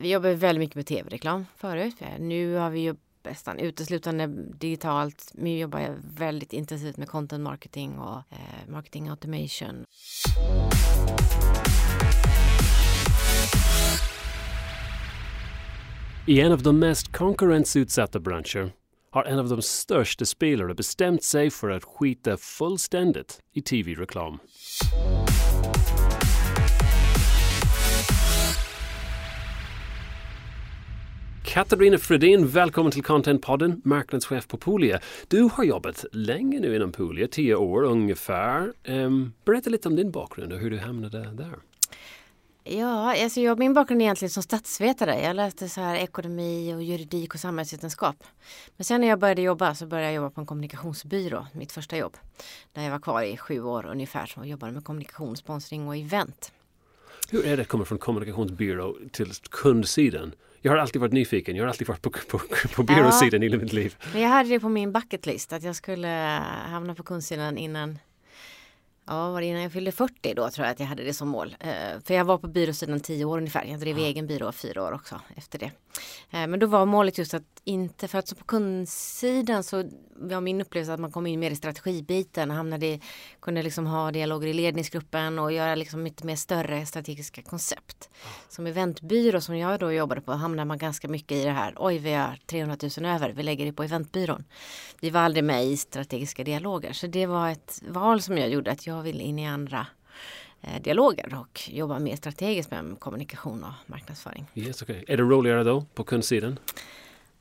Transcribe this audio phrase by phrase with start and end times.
[0.00, 1.94] Vi jobbade väldigt mycket med tv-reklam förut.
[2.18, 4.26] Nu har vi ju nästan uteslutande
[4.58, 5.32] digitalt.
[5.34, 9.84] Vi jobbar väldigt intensivt med content marketing och eh, marketing automation.
[16.26, 18.72] I en av de mest konkurrensutsatta branscher
[19.10, 24.38] har en av de största spelare bestämt sig för att skita fullständigt i tv-reklam.
[31.48, 35.00] Katarina Fredin, välkommen till Contentpodden, marknadschef på Polia.
[35.28, 38.72] Du har jobbat länge nu inom Polia, tio år ungefär.
[38.88, 41.54] Um, berätta lite om din bakgrund och hur du hamnade där.
[42.64, 45.22] Ja, alltså jag, min bakgrund är egentligen som statsvetare.
[45.22, 48.16] Jag läste så här ekonomi och juridik och samhällsvetenskap.
[48.76, 51.96] Men sen när jag började jobba så började jag jobba på en kommunikationsbyrå, mitt första
[51.96, 52.16] jobb.
[52.72, 56.52] Där jag var kvar i sju år ungefär och jobbade med kommunikation, sponsring och event.
[57.30, 60.32] Hur är det att komma från kommunikationsbyrå till kundsidan?
[60.60, 61.56] Jag har alltid varit nyfiken.
[61.56, 62.38] Jag har alltid varit på, på,
[62.74, 63.96] på byråsidan ja, i mitt liv.
[64.12, 66.08] Men jag hade det på min bucketlist att jag skulle
[66.70, 67.98] hamna på kundsidan innan
[69.08, 71.28] Ja, var det innan jag fyllde 40 då tror jag att jag hade det som
[71.28, 71.56] mål.
[71.60, 73.64] Eh, för jag var på byråsidan 10 år ungefär.
[73.64, 74.04] Jag drev ja.
[74.04, 75.70] egen byrå fyra år också efter det.
[76.30, 79.84] Eh, men då var målet just att inte, för att så på kundsidan så
[80.16, 83.00] var min upplevelse att man kom in mer i strategibiten, hamnade i,
[83.40, 88.10] kunde liksom ha dialoger i ledningsgruppen och göra liksom lite mer större strategiska koncept.
[88.48, 91.98] Som eventbyrå som jag då jobbade på hamnar man ganska mycket i det här, oj
[91.98, 94.44] vi har 300 000 över, vi lägger det på eventbyrån.
[95.00, 98.70] Vi var aldrig med i strategiska dialoger så det var ett val som jag gjorde
[98.70, 99.86] att jag ville in i andra
[100.60, 104.46] eh, dialoger och jobba mer strategiskt med kommunikation och marknadsföring.
[104.54, 105.04] Yes, okay.
[105.06, 106.58] Är det roligare då på kundsidan?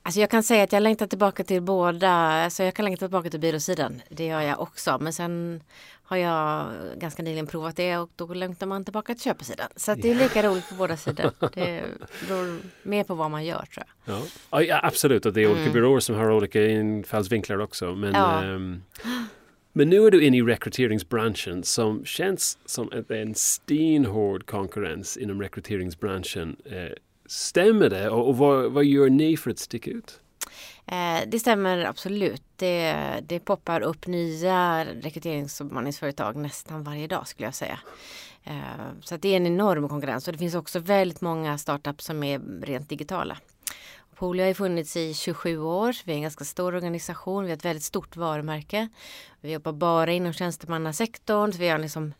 [0.08, 3.30] Alltså jag kan säga att jag längtar tillbaka till båda, alltså jag kan längta tillbaka
[3.30, 4.02] till byråsidan.
[4.10, 4.98] Det gör jag också.
[5.02, 5.64] Men sen
[6.04, 9.68] har jag ganska nyligen provat det och då längtar man tillbaka till köpesidan.
[9.76, 11.32] Så det är lika roligt på båda sidor.
[11.54, 11.84] Det
[12.28, 14.22] beror mer på vad man gör tror jag.
[14.50, 15.74] Ja, ja absolut och det är olika mm.
[15.74, 17.96] byråer som har olika infallsvinklar också.
[17.96, 18.44] Men, ja.
[18.44, 18.84] ähm,
[19.78, 26.58] men nu är du inne i rekryteringsbranschen som känns som en stenhård konkurrens inom rekryteringsbranschen.
[26.66, 30.20] Eh, stämmer det och, och vad, vad gör ni för att sticka ut?
[30.86, 32.42] Eh, det stämmer absolut.
[32.56, 32.96] Det,
[33.28, 37.80] det poppar upp nya rekryterings och bemanningsföretag nästan varje dag skulle jag säga.
[38.44, 38.54] Eh,
[39.02, 42.62] så det är en enorm konkurrens och det finns också väldigt många startups som är
[42.62, 43.38] rent digitala.
[44.18, 45.96] Polio har funnits i 27 år.
[46.06, 47.44] Vi är en ganska stor organisation.
[47.44, 48.90] Vi har ett väldigt stort varumärke.
[49.42, 51.54] Vi jobbar bara inom tjänstemannasektorn.
[51.54, 52.14] Så vi har liksom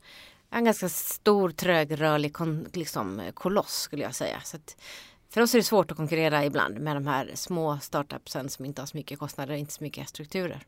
[0.50, 2.36] en ganska stor trögrörlig
[2.74, 4.42] liksom, koloss skulle jag säga.
[4.44, 4.58] Så
[5.30, 8.82] för oss är det svårt att konkurrera ibland med de här små startupsen som inte
[8.82, 10.66] har så mycket kostnader, inte så mycket strukturer.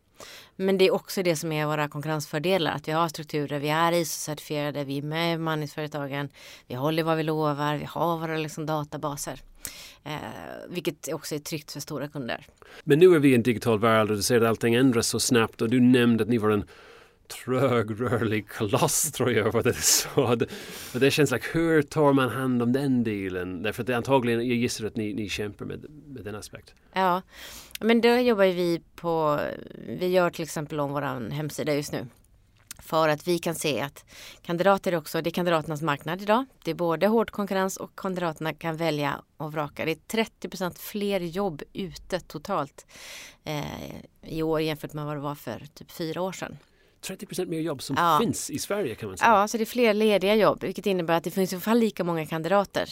[0.56, 3.91] Men det är också det som är våra konkurrensfördelar, att vi har strukturer, vi är
[3.91, 6.29] ISO-certifierade, vi är med i bemanningsföretagen,
[6.68, 9.41] vi håller vad vi lovar, vi har våra liksom databaser.
[10.03, 10.13] Eh,
[10.69, 12.45] vilket också är tryggt för stora kunder.
[12.84, 15.19] Men nu är vi i en digital värld och du ser att allting ändras så
[15.19, 16.63] snabbt och du nämnde att ni var en
[17.29, 20.35] trögrörlig koloss tror jag vad det så.
[20.35, 20.45] Det,
[20.94, 23.63] och det känns like, hur tar man hand om den delen?
[23.63, 26.75] Därför att det antagligen, jag gissar att ni, ni kämpar med, med den aspekten.
[26.94, 27.22] Ja,
[27.79, 29.39] men då jobbar vi på,
[29.88, 32.07] vi gör till exempel om vår hemsida just nu.
[32.79, 34.06] För att vi kan se att
[34.41, 36.45] kandidater också, det är kandidaternas marknad idag.
[36.63, 39.85] Det är både hård konkurrens och kandidaterna kan välja och vraka.
[39.85, 42.85] Det är 30% fler jobb ute totalt
[43.44, 43.63] eh,
[44.22, 46.57] i år jämfört med vad det var för typ fyra år sedan.
[47.01, 48.18] 30% mer jobb som ja.
[48.22, 49.29] finns i Sverige kan man säga.
[49.29, 51.79] Ja, så det är fler lediga jobb, vilket innebär att det finns i alla fall
[51.79, 52.89] lika många kandidater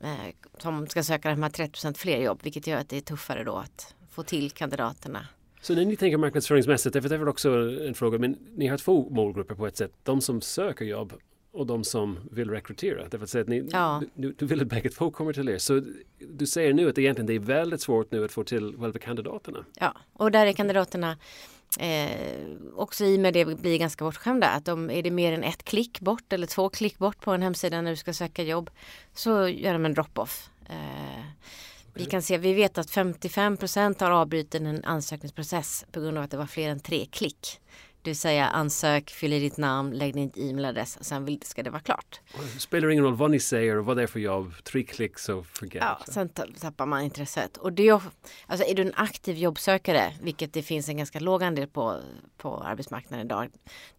[0.00, 3.44] eh, som ska söka de här 30% fler jobb, vilket gör att det är tuffare
[3.44, 5.26] då att få till kandidaterna.
[5.64, 7.50] Så när ni tänker marknadsföringsmässigt, det är också
[7.86, 9.92] en fråga, men ni har två målgrupper på ett sätt.
[10.02, 11.12] De som söker jobb
[11.52, 13.08] och de som vill rekrytera.
[13.10, 14.02] Därför att säga att ni, ja.
[14.14, 15.58] du, du vill att bägge två kommer till er.
[15.58, 15.82] Så
[16.18, 19.64] du säger nu att egentligen det är väldigt svårt nu att få till själva kandidaterna.
[19.80, 21.18] Ja, och där är kandidaterna
[21.80, 22.10] eh,
[22.76, 24.48] också i och med det blir ganska bortskämda.
[24.48, 27.42] Att de, är det mer än ett klick bort eller två klick bort på en
[27.42, 28.70] hemsida när du ska söka jobb
[29.14, 30.50] så gör de en drop-off.
[30.68, 31.24] Eh,
[31.94, 36.30] vi kan se, vi vet att 55% har avbrutit en ansökningsprocess på grund av att
[36.30, 37.60] det var fler än tre klick.
[38.04, 41.70] Det vill säga ansök, fyll i ditt namn, lägg din e-mailadress och sen ska det
[41.70, 42.20] vara klart.
[42.54, 44.52] Det spelar ingen roll vad ni säger och vad det är för jobb.
[44.64, 45.82] Tre klick så forget.
[45.82, 46.28] Ja, sen
[46.60, 47.56] tappar man intresset.
[47.56, 48.02] Och det är,
[48.46, 52.00] alltså är du en aktiv jobbsökare, vilket det finns en ganska låg andel på,
[52.36, 53.50] på arbetsmarknaden idag.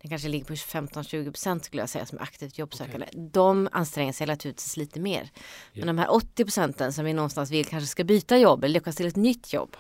[0.01, 3.05] Det kanske ligger på 15-20 procent skulle jag säga som aktivt jobbsökande.
[3.09, 3.27] Okay.
[3.31, 5.11] De anstränger sig naturligtvis lite mer.
[5.21, 5.29] Yeah.
[5.73, 8.95] Men de här 80 procenten som vi någonstans vill kanske ska byta jobb eller lyckas
[8.95, 9.77] till ett nytt jobb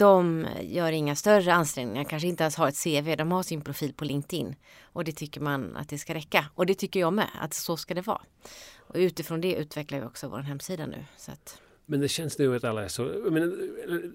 [0.00, 3.92] de gör inga större ansträngningar, kanske inte ens har ett CV, de har sin profil
[3.92, 4.54] på LinkedIn.
[4.82, 6.46] Och det tycker man att det ska räcka.
[6.54, 8.20] Och det tycker jag med, att så ska det vara.
[8.76, 11.04] Och utifrån det utvecklar vi också vår hemsida nu.
[11.16, 11.60] Så att...
[11.86, 13.52] Men det känns nu att alla är så, jag, menar,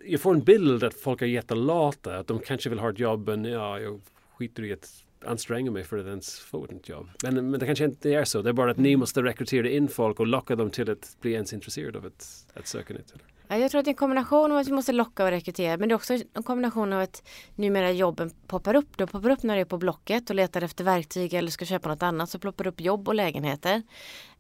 [0.06, 3.28] jag får en bild att folk är jättelata, att de kanske vill ha ett jobb
[3.28, 4.02] men ja, jag
[4.38, 7.10] skiter i att anstränga mig för att ens få ett jobb.
[7.24, 9.88] Men, men det kanske inte är så, det är bara att ni måste rekrytera in
[9.88, 13.14] folk och locka dem till att bli ens intresserade av att, att söka nytt.
[13.48, 15.90] Jag tror att det är en kombination av att vi måste locka och rekrytera men
[15.90, 17.24] det är också en kombination av att
[17.56, 18.98] numera jobben poppar upp.
[18.98, 21.90] De poppar upp när du är på Blocket och letar efter verktyg eller ska köpa
[21.90, 23.82] något annat så ploppar det upp jobb och lägenheter.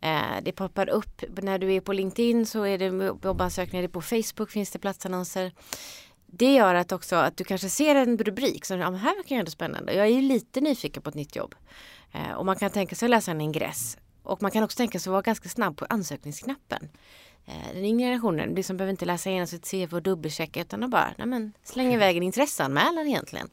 [0.01, 2.85] Eh, det poppar upp när du är på LinkedIn så är det
[3.23, 3.87] jobbansökningar.
[3.87, 5.51] På Facebook finns det platsannonser.
[6.37, 9.51] Det gör att också att du kanske ser en rubrik som ja, här verkar ändå
[9.51, 9.93] spännande.
[9.93, 11.55] Jag är ju lite nyfiken på ett nytt jobb.
[12.11, 13.97] Eh, och man kan tänka sig att läsa en ingress.
[14.23, 16.89] Och man kan också tänka sig att vara ganska snabb på ansökningsknappen.
[17.45, 20.89] Eh, den yngre generationen liksom behöver inte läsa igenom sitt CV och dubbelchecka utan de
[20.89, 23.49] bara nej men, släng iväg en intresseanmälan egentligen.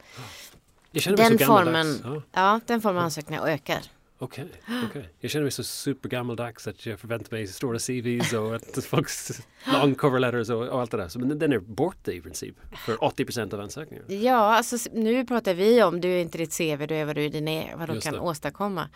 [0.93, 2.23] den formen, ja.
[2.33, 2.61] ja.
[2.67, 3.83] den formen av ansökningar ökar.
[4.23, 8.55] Okej, okay, okay, jag känner mig så supergammaldags att jag förväntar mig stora CVs och
[8.55, 9.43] att folks
[9.73, 11.09] long cover letters och, och, allt det där.
[11.09, 14.13] Så, men den är borta i princip för 80 procent av ansökningarna.
[14.13, 17.29] Ja, alltså nu pratar vi om du är inte ditt CV, du är vad du,
[17.29, 18.89] din är, vad du kan åstadkomma.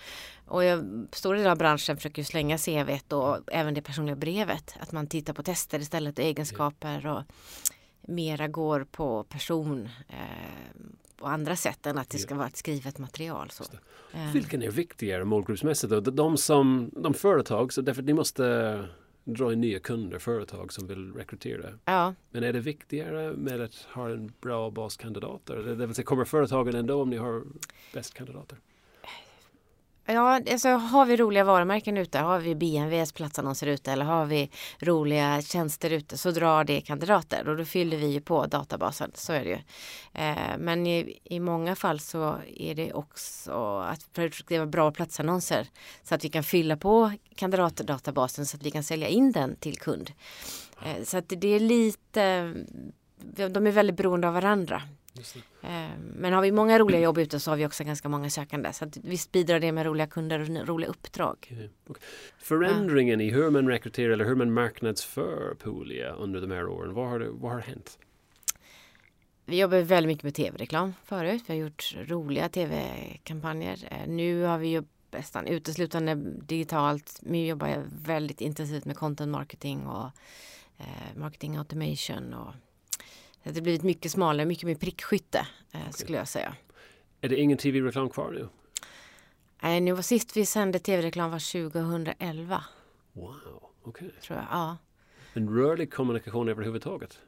[0.47, 4.75] Och jag, stora delar av branschen försöker slänga CVt och även det personliga brevet.
[4.81, 7.23] Att man tittar på tester istället och egenskaper och
[8.09, 10.17] mera går på person eh,
[11.17, 13.51] på andra sätt än att det ska vara ett skrivet material.
[13.51, 13.65] Så.
[14.13, 14.33] Eh.
[14.33, 15.91] Vilken är viktigare målgruppsmässigt?
[15.91, 16.01] Då?
[16.01, 18.85] De, som, de företag, så därför ni måste
[19.25, 21.71] dra in nya kunder, företag som vill rekrytera.
[21.85, 22.15] Ja.
[22.31, 25.57] Men är det viktigare med att ha en bra baskandidater?
[25.57, 27.43] Det vill säga, kommer företagen ändå om ni har
[27.93, 28.59] bäst kandidater?
[30.09, 34.51] Ja, alltså har vi roliga varumärken ute, har vi BMWs platsannonser ute eller har vi
[34.79, 39.33] roliga tjänster ute så drar det kandidater och då fyller vi ju på databasen, så
[39.33, 39.59] är det ju.
[40.13, 45.69] Eh, men i, i många fall så är det också att skriva bra platsannonser
[46.03, 49.79] så att vi kan fylla på kandidatdatabasen så att vi kan sälja in den till
[49.79, 50.13] kund.
[50.85, 52.55] Eh, så att det är lite,
[53.51, 54.83] de är väldigt beroende av varandra.
[55.63, 58.73] Eh, men har vi många roliga jobb ute så har vi också ganska många sökande.
[58.73, 61.37] Så att visst bidrar det med roliga kunder och roliga uppdrag.
[61.41, 61.69] Okay.
[61.87, 62.03] Okay.
[62.39, 67.09] Förändringen i hur man rekryterar eller hur man marknadsför Poolia under de här åren, vad
[67.09, 67.99] har, det, vad har hänt?
[69.45, 71.43] Vi jobbar väldigt mycket med tv-reklam förut.
[71.47, 73.79] Vi har gjort roliga tv-kampanjer.
[73.91, 76.15] Eh, nu har vi ju nästan uteslutande
[76.47, 77.19] digitalt.
[77.23, 80.11] Nu jobbar väldigt intensivt med content marketing och
[80.79, 82.55] eh, marketing automation och
[83.53, 85.93] det har blivit mycket smalare, mycket mer prickskytte eh, okay.
[85.93, 86.55] skulle jag säga.
[87.21, 88.49] Är det ingen tv-reklam kvar nu?
[89.63, 92.65] Nej, nu var sist vi sände tv-reklam var 2011.
[93.13, 93.35] Wow,
[93.83, 94.07] okej.
[94.09, 94.21] Okay.
[94.21, 94.77] Tror jag, ja.
[95.33, 97.19] Men rörlig kommunikation överhuvudtaget?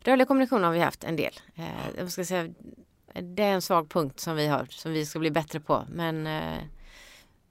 [0.00, 1.32] Rörlig kommunikation har vi haft en del.
[1.54, 1.64] Eh,
[1.96, 2.54] jag ska säga,
[3.12, 5.84] det är en svag punkt som vi har, som vi ska bli bättre på.
[5.90, 6.58] Men eh,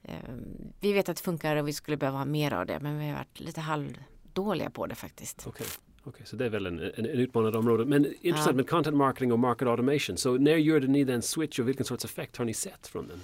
[0.04, 0.34] eh,
[0.80, 2.80] vi vet att det funkar och vi skulle behöva ha mer av det.
[2.80, 5.48] Men vi har varit lite halvdåliga på det faktiskt.
[5.48, 5.68] Okay.
[6.04, 7.86] Okej, så det är väl en, en, en utmanande område.
[7.86, 8.54] Men intressant ja.
[8.54, 10.18] med content marketing och market automation.
[10.18, 13.20] Så när gjorde ni den switch och vilken sorts effekt har ni sett från den?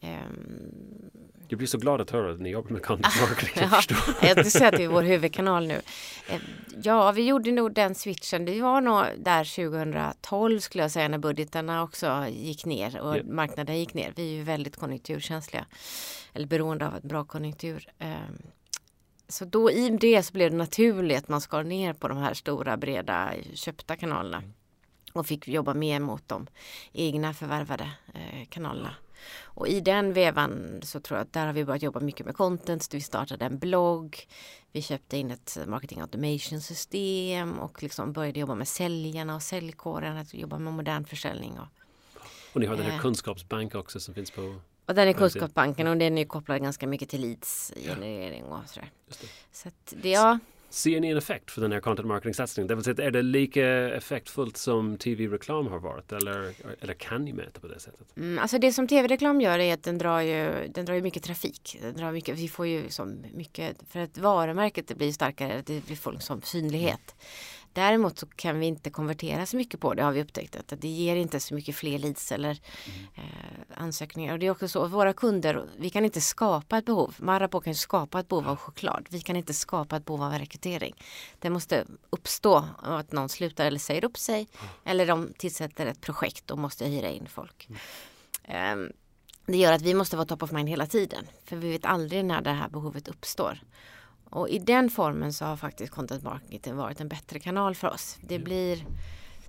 [0.00, 1.10] Um,
[1.48, 3.62] jag blir så glad att höra att ni jobbar med content marketing.
[3.70, 5.80] ja, jag ser att det är vår huvudkanal nu.
[6.28, 6.40] Ehm,
[6.82, 8.44] ja, vi gjorde nog den switchen.
[8.44, 13.26] Det var nog där 2012 skulle jag säga när budgetarna också gick ner och yeah.
[13.26, 14.12] marknaden gick ner.
[14.16, 15.66] Vi är ju väldigt konjunkturkänsliga.
[16.32, 17.88] Eller beroende av en bra konjunktur.
[19.28, 22.34] Så då i det så blev det naturligt att man skar ner på de här
[22.34, 24.42] stora breda köpta kanalerna.
[25.12, 26.46] Och fick jobba mer mot de
[26.92, 28.94] egna förvärvade eh, kanalerna.
[29.42, 32.36] Och i den vevan så tror jag att där har vi börjat jobba mycket med
[32.36, 32.94] content.
[32.94, 34.28] Vi startade en blogg.
[34.72, 40.16] Vi köpte in ett marketing automation system och liksom började jobba med säljarna och säljkåren.
[40.16, 41.58] Att jobba med modern försäljning.
[41.58, 41.68] Och,
[42.52, 45.86] och ni har den här eh, kunskapsbank också som finns på och den är Kunskapsbanken
[45.86, 48.90] och den är kopplad ganska mycket till leads-generering och sådär.
[49.52, 50.38] Så att det, ja.
[50.70, 52.68] Ser ni en effekt för den här content marketing-satsningen?
[52.68, 56.12] Det vill säga, är det lika effektfullt som tv-reklam har varit?
[56.12, 58.16] Eller, eller kan ni mäta på det sättet?
[58.16, 61.22] Mm, alltså det som tv-reklam gör är att den drar ju, den drar ju mycket
[61.22, 61.78] trafik.
[61.82, 65.96] Den drar mycket, vi får ju som mycket, för att varumärket blir starkare, det blir
[65.96, 67.14] folk som synlighet.
[67.14, 67.22] Mm.
[67.76, 70.56] Däremot så kan vi inte konvertera så mycket på det har vi upptäckt.
[70.56, 73.06] Att det ger inte så mycket fler leads eller mm.
[73.14, 74.32] eh, ansökningar.
[74.32, 77.14] Och det är också så att våra kunder, vi kan inte skapa ett behov.
[77.18, 79.06] Marabou kan skapa ett behov av choklad.
[79.10, 80.94] Vi kan inte skapa ett behov av rekrytering.
[81.38, 84.36] Det måste uppstå att någon slutar eller säger upp sig.
[84.36, 84.72] Mm.
[84.84, 87.68] Eller de tillsätter ett projekt och måste hyra in folk.
[88.44, 88.82] Mm.
[88.84, 88.90] Eh,
[89.46, 91.26] det gör att vi måste vara top of mind hela tiden.
[91.44, 93.60] För vi vet aldrig när det här behovet uppstår.
[94.30, 98.18] Och i den formen så har faktiskt content marketing varit en bättre kanal för oss.
[98.20, 98.86] Det blir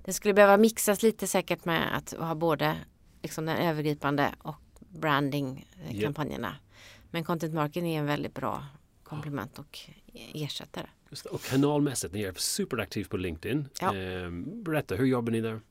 [0.08, 2.78] det skulle behöva mixas lite säkert med att ha både
[3.22, 6.48] liksom den övergripande och branding-kampanjerna.
[6.48, 6.60] Yeah.
[7.12, 8.66] Men content marketing är en väldigt bra
[9.04, 9.80] komplement och
[10.34, 10.88] ersättare.
[11.10, 11.30] Just det.
[11.30, 13.70] Och kanalmässigt, ni är superaktiv på LinkedIn.
[13.82, 13.96] Ja.
[13.96, 14.30] Eh,
[14.64, 15.62] berätta, hur jobbar ni där?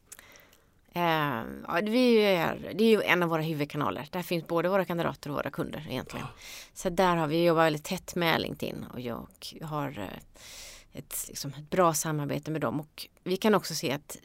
[0.97, 4.09] Eh, ja, vi är, det är ju en av våra huvudkanaler.
[4.11, 6.27] Där finns både våra kandidater och våra kunder egentligen.
[6.27, 6.31] Oh.
[6.75, 9.27] Så där har vi jobbat väldigt tätt med LinkedIn och jag
[9.63, 12.81] har eh, ett, liksom, ett bra samarbete med dem.
[12.81, 14.17] Och vi kan också se att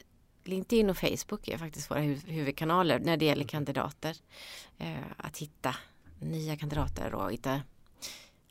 [0.44, 4.16] LinkedIn och Facebook är faktiskt våra huvudkanaler när det gäller kandidater.
[4.78, 5.76] Eh, att hitta
[6.20, 7.60] nya kandidater och hitta,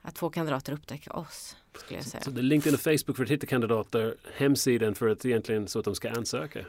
[0.02, 1.56] att få kandidater upptäcka oss.
[1.76, 2.24] Skulle jag säga.
[2.24, 5.86] Så, så LinkedIn och Facebook för att hitta kandidater, hemsidan för att egentligen så att
[5.86, 6.66] de ska ansöka?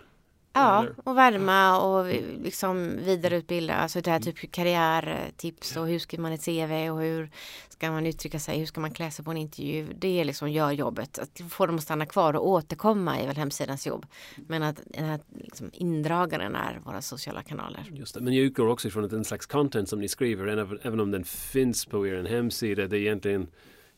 [0.53, 2.07] Ja, och värma och
[2.43, 3.75] liksom vidareutbilda.
[3.75, 7.31] Alltså det här typ karriärtips och hur skriver man ett CV och hur
[7.69, 9.89] ska man uttrycka sig, hur ska man klä sig på en intervju.
[9.99, 11.19] Det är liksom gör jobbet.
[11.19, 14.07] Att få dem att stanna kvar och återkomma är väl hemsidans jobb.
[14.37, 17.85] Men att den här liksom indragaren är våra sociala kanaler.
[17.93, 20.47] Just det, men jag utgår också från att den slags content som ni skriver,
[20.87, 23.47] även om den finns på er hemsida, det är egentligen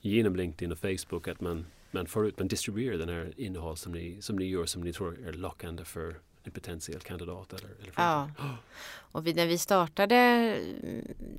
[0.00, 3.92] genom LinkedIn och Facebook att man, man får ut, man distribuerar den här innehåll som
[3.92, 7.52] ni, som ni gör som ni tror är lockande för en potentiell kandidat?
[7.52, 8.30] Eller, eller ja.
[8.96, 10.16] Och vi, när vi startade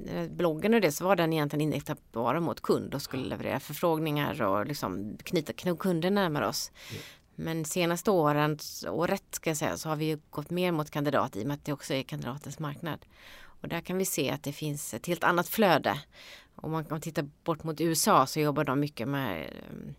[0.08, 3.60] eh, bloggen och det så var den egentligen inriktad bara mot kund och skulle leverera
[3.60, 6.72] förfrågningar och liksom knyta kunder närmare oss.
[6.92, 6.98] Ja.
[7.36, 8.58] Men senaste åren,
[8.88, 11.66] året ska jag säga, så har vi gått mer mot kandidat i och med att
[11.66, 13.06] det också är kandidatens marknad.
[13.62, 16.00] Och där kan vi se att det finns ett helt annat flöde.
[16.56, 19.94] Om man kan titta bort mot USA så jobbar de mycket med eh,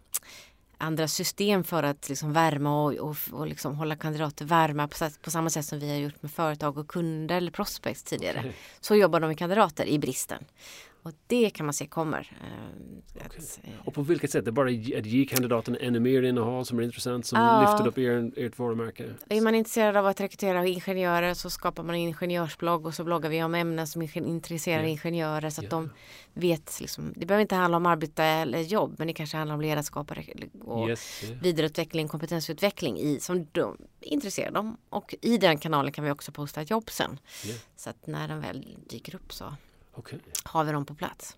[0.79, 5.31] andra system för att liksom värma och, och, och liksom hålla kandidater varma på, på,
[5.31, 8.53] samma sätt som vi har gjort med företag och kunder eller prospects tidigare.
[8.81, 10.45] Så jobbar de med kandidater i bristen.
[11.07, 12.37] Och det kan man se kommer.
[12.41, 13.27] Eh, okay.
[13.27, 14.45] Att, eh, och på vilket sätt?
[14.45, 17.61] Det är bara att ge kandidaten ännu mer innehåll som är intressant som ja.
[17.61, 19.15] lyfter upp er, ert varumärke?
[19.29, 23.31] Är man intresserad av att rekrytera ingenjörer så skapar man en ingenjörsblogg och så bloggar
[23.31, 24.91] vi om ämnen som intresserar yeah.
[24.91, 25.81] ingenjörer så att yeah.
[25.81, 25.91] de
[26.33, 29.61] vet liksom, det behöver inte handla om arbete eller jobb men det kanske handlar om
[29.61, 30.13] ledarskap
[30.65, 31.43] och yes, yeah.
[31.43, 34.77] vidareutveckling, kompetensutveckling i, som de intresserar dem.
[34.89, 37.19] Och i den kanalen kan vi också posta jobb sen.
[37.77, 39.55] Så att när den väl dyker upp så
[39.97, 40.19] Okay.
[40.45, 41.37] Har vi dem på plats.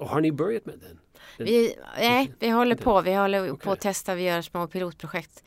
[0.00, 0.98] Och har ni börjat med den?
[1.36, 3.00] den vi, nej, vi håller på.
[3.00, 3.64] Vi håller okay.
[3.64, 4.14] på att testa.
[4.14, 5.44] Vi gör små pilotprojekt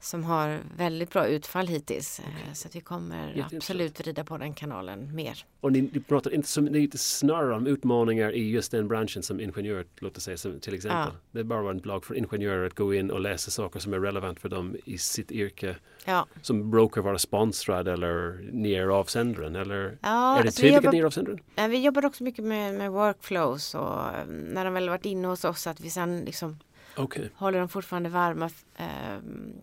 [0.00, 2.20] som har väldigt bra utfall hittills.
[2.20, 2.54] Okay.
[2.54, 5.44] Så att vi kommer absolut rida på den kanalen mer.
[5.60, 9.22] Och ni, ni pratar inte, som, ni inte snarare om utmaningar i just den branschen
[9.22, 10.98] som ingenjör, låt oss säga som, till exempel.
[10.98, 11.20] Ja.
[11.30, 14.00] Det är bara en blogg för ingenjörer att gå in och läsa saker som är
[14.00, 15.76] relevant för dem i sitt yrke.
[16.04, 16.26] Ja.
[16.42, 20.98] Som råkar vara sponsrad eller ni är avsändaren eller ja, är det tydligt att ni
[20.98, 21.40] är avsändaren?
[21.68, 25.66] Vi jobbar också mycket med, med workflows och när de väl varit inne hos oss
[25.66, 26.58] att vi sen liksom
[26.96, 27.28] Okay.
[27.34, 28.50] Håller de fortfarande varma.
[28.76, 29.18] Eh,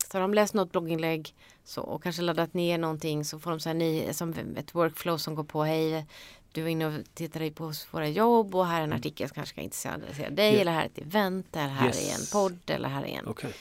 [0.08, 3.60] så har de läst något blogginlägg så, och kanske laddat ner någonting så får de
[3.60, 6.06] så här, ni, som ett workflow som går på hej
[6.54, 9.00] du är inne och tittar på våra jobb och här är en mm.
[9.00, 9.98] artikel som kanske ska intressera
[10.30, 10.62] dig yeah.
[10.62, 12.10] eller här är ett event eller här yes.
[12.10, 13.28] är en podd eller här är en.
[13.28, 13.52] Okay.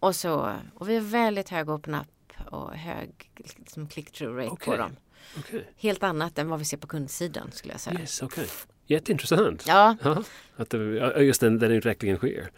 [0.00, 4.74] Och så och vi har väldigt hög open up och hög liksom, click-through rate okay.
[4.74, 4.96] på dem.
[5.38, 5.62] Okay.
[5.76, 8.00] Helt annat än vad vi ser på kundsidan skulle jag säga.
[8.00, 8.46] Yes, okay.
[8.86, 9.64] Jätteintressant.
[9.68, 9.96] Ja.
[10.02, 10.22] ja
[10.56, 12.50] att det, just den, den utvecklingen sker.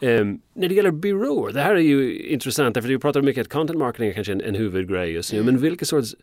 [0.00, 3.52] Um, när det gäller byråer, det här är ju intressant för du pratar mycket att
[3.52, 5.38] content marketing är kanske en, en huvudgrej just nu.
[5.38, 5.54] Mm.
[5.54, 6.14] Men vilka sorts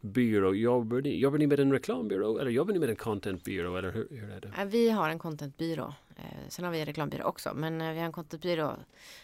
[0.00, 1.18] byrå jobbar ni?
[1.18, 3.76] Jobbar ni med en reklambyrå eller jobbar ni med en contentbyrå?
[3.76, 4.64] Eller hur, hur är det?
[4.64, 5.94] Vi har en contentbyrå.
[6.16, 7.52] Eh, sen har vi en reklambyrå också.
[7.54, 8.76] Men eh, vi har en contentbyrå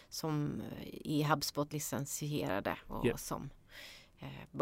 [0.09, 0.61] som
[1.03, 3.17] är HubSpot licensierade och yeah.
[3.17, 3.49] som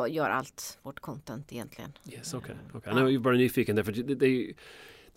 [0.10, 1.94] gör allt vårt content egentligen.
[2.12, 2.56] Yes, okay.
[2.74, 2.94] okay.
[2.94, 3.00] Ja.
[3.00, 4.54] Jag är bara nyfiken därför det, det,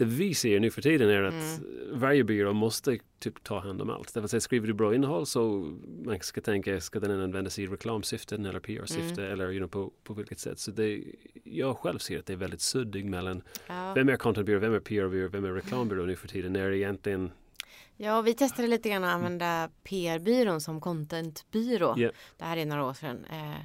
[0.01, 2.01] det vi ser nu för tiden är att mm.
[2.01, 4.15] varje byrå måste typ ta hand om allt.
[4.15, 5.73] Det vill säga skriver du bra innehåll så
[6.05, 9.33] man ska tänka, ska den användas i reklamsyften eller PR-syfte mm.
[9.33, 10.59] eller you know, på, på vilket sätt.
[10.59, 11.03] Så det,
[11.45, 13.93] jag själv ser att det är väldigt suddig mellan ja.
[13.95, 16.53] vem är contentbyrå, vem är PR-byrå, vem är reklambyrå nu för tiden.
[16.53, 17.31] När egentligen
[17.97, 21.99] Ja, vi testade lite grann att använda PR-byrån som contentbyrå.
[21.99, 22.15] Yeah.
[22.37, 23.25] Det här är några år sedan.
[23.31, 23.61] Eh,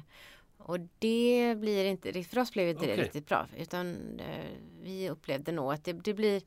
[0.66, 2.96] och det blir inte, för oss blev inte okay.
[2.96, 3.46] det riktigt bra.
[3.56, 4.44] Utan eh,
[4.82, 6.42] vi upplevde nog att det, det, blir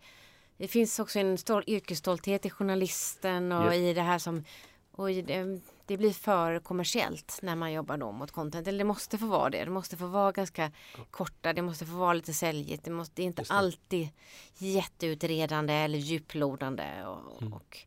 [0.57, 3.77] Det finns också en stor yrkesstolthet i journalisten och yeah.
[3.77, 4.43] i det här som
[4.91, 8.67] och det, det, blir för kommersiellt när man jobbar då mot content.
[8.67, 9.65] Eller det måste få vara det.
[9.65, 10.71] Det måste få vara ganska
[11.11, 11.53] korta.
[11.53, 12.83] Det måste få vara lite säljigt.
[12.83, 14.09] Det, måste, det är inte alltid
[14.57, 17.05] jätteutredande eller djuplodande.
[17.05, 17.53] Och, mm.
[17.53, 17.77] och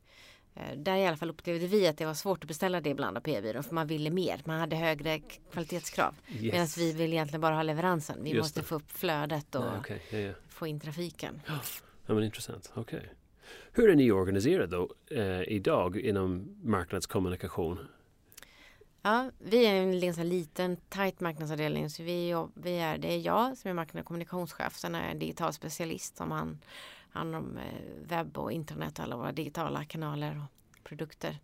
[0.77, 3.21] där i alla fall upplevde vi att det var svårt att beställa det ibland av
[3.21, 4.41] PR-byrån för man ville mer.
[4.45, 5.21] Man hade högre
[5.53, 6.15] kvalitetskrav.
[6.29, 6.53] Yes.
[6.53, 8.25] Medan vi vill egentligen bara ha leveransen.
[8.25, 8.65] Vi Just måste det.
[8.65, 9.99] få upp flödet och Nej, okay.
[10.11, 10.33] ja, ja.
[10.49, 11.41] få in trafiken.
[12.07, 12.73] Ja, men intressant.
[12.75, 13.01] Okay.
[13.73, 17.79] Hur är ni organiserade då eh, idag inom marknadskommunikation?
[19.03, 23.59] Ja, vi är en liksom liten tajt marknadsavdelning så vi, vi är, det är jag
[23.59, 24.77] som är marknad och kommunikationschef.
[24.77, 26.59] Sen är jag en digital specialist som han
[27.13, 31.39] hand om eh, webb och internet och alla våra digitala kanaler och produkter.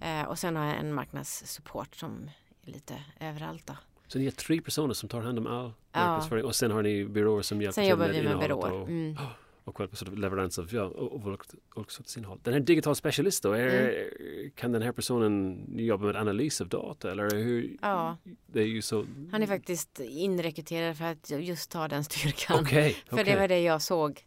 [0.00, 2.30] Eh, och sen har jag en marknadssupport som
[2.62, 3.66] är lite överallt.
[3.66, 3.76] Då.
[4.06, 6.46] Så ni är tre personer som tar hand om all marknadsföring ja.
[6.46, 8.24] och sen har ni byråer som hjälper till med innehållet?
[8.24, 8.82] Sen jobbar vi med byråer.
[8.82, 9.16] Och, mm.
[9.64, 12.38] och på sort leverans av ja, och, och, och innehåll.
[12.42, 14.50] Den här digital specialist då, är, mm.
[14.54, 17.76] kan den här personen jobba med analys av data eller hur?
[17.82, 18.16] Ja.
[18.46, 19.06] Det är ju så...
[19.32, 22.60] Han är faktiskt inrekryterad för att just ta den styrkan.
[22.60, 23.24] Okay, för okay.
[23.24, 24.24] det var det jag såg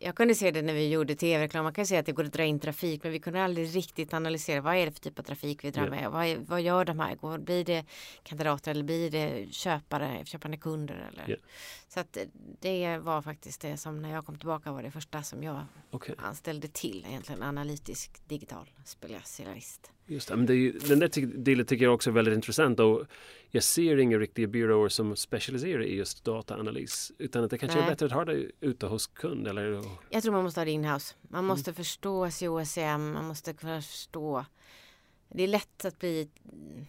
[0.00, 1.64] jag kunde se det när vi gjorde tv-reklam.
[1.64, 4.14] Man kan se att det går att dra in trafik men vi kunde aldrig riktigt
[4.14, 6.00] analysera vad är det för typ av trafik vi drar yeah.
[6.00, 6.10] med.
[6.10, 7.14] Vad, är, vad gör de här?
[7.14, 7.84] Går, blir det
[8.22, 11.10] kandidater eller blir det köpare, köpande kunder?
[11.12, 11.28] Eller?
[11.28, 11.40] Yeah.
[11.88, 12.18] Så att
[12.60, 16.14] det var faktiskt det som när jag kom tillbaka var det första som jag okay.
[16.18, 19.92] anställde till egentligen analytisk digital specialist.
[20.06, 23.04] Just det, men det är, den där delen tycker jag också är väldigt intressant och
[23.50, 27.86] jag ser inga riktiga byråer som specialiserar i just dataanalys utan att det kanske Nej.
[27.86, 29.84] är bättre att ha det ute hos kund eller?
[30.10, 31.14] Jag tror man måste ha det inhouse.
[31.22, 31.76] Man måste mm.
[31.76, 34.44] förstå COSM, man måste förstå
[35.30, 36.28] det är lätt att bli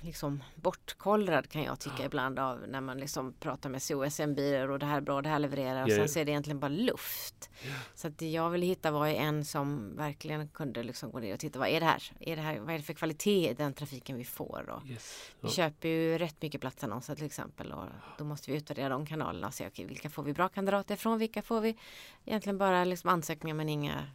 [0.01, 4.85] liksom bortkollrad kan jag tycka ibland av när man liksom pratar med COSM-byråer och det
[4.85, 5.99] här är bra, det här levererar och yeah.
[5.99, 7.49] sen så är det egentligen bara luft.
[7.63, 7.79] Yeah.
[7.95, 11.39] Så att jag vill hitta vad är en som verkligen kunde liksom gå ner och
[11.39, 12.03] titta vad är det här?
[12.19, 14.69] Är det här vad är det för kvalitet i den trafiken vi får?
[14.69, 15.31] Och yes.
[15.39, 17.85] Vi köper ju rätt mycket platsannonser till exempel och
[18.17, 21.19] då måste vi utvärdera de kanalerna och se okay, vilka får vi bra kandidater ifrån?
[21.19, 21.77] Vilka får vi
[22.25, 24.05] egentligen bara liksom ansökningar men inga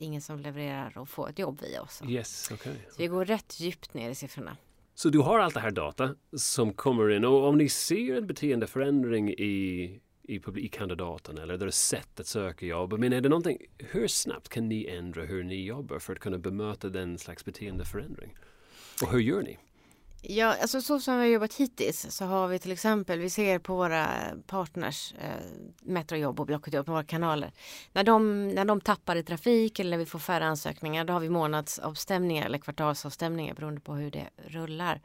[0.00, 2.02] ingen som levererar och får ett jobb via oss.
[2.08, 2.74] Yes, okay.
[2.90, 4.56] Så vi går rätt djupt ner i siffrorna.
[4.94, 8.26] Så du har allt det här data som kommer in och om ni ser en
[8.26, 12.98] beteendeförändring i, i, i kandidaten eller deras sätt att söka jobb.
[12.98, 16.38] Men är det någonting, hur snabbt kan ni ändra hur ni jobbar för att kunna
[16.38, 18.34] bemöta den slags beteendeförändring?
[19.02, 19.58] Och hur gör ni?
[20.22, 23.58] Ja, alltså så som vi har jobbat hittills så har vi till exempel, vi ser
[23.58, 24.08] på våra
[24.46, 25.46] partners, eh,
[25.82, 27.52] Metrojobb och Blocketjobb, på våra kanaler.
[27.92, 31.20] När de, när de tappar i trafik eller när vi får färre ansökningar då har
[31.20, 35.00] vi månadsavstämningar eller kvartalsavstämningar beroende på hur det rullar.